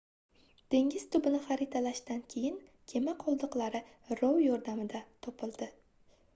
[0.75, 2.57] dengiz tubini xaritalashdan keyin
[2.93, 3.85] kema qoldiqlari
[4.25, 5.73] rov yordamida topildi